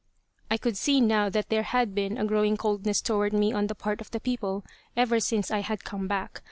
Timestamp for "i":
0.49-0.57, 5.51-5.59